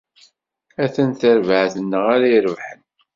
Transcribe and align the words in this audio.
Atan 0.83 1.09
d 1.11 1.15
tarbaɛt-nneɣ 1.19 2.03
ara 2.15 2.27
irebḥen. 2.35 2.79